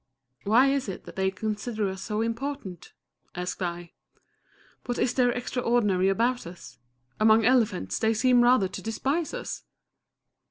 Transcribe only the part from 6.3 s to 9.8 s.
us? Among elephants they seem rather to despise us!"